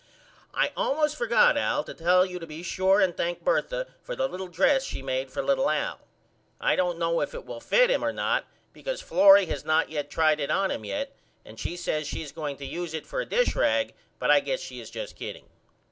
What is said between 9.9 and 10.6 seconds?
yet tried it